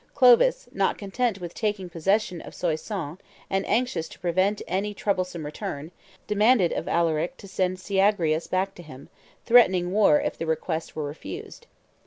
[0.15, 3.19] Clovis, not content with taking possession of Soissons,
[3.51, 5.91] and anxious to prevent any troublesome return,
[6.25, 9.09] demanded of Alaric to send Syagrius back to him,
[9.45, 11.67] threatening war if the request were refused.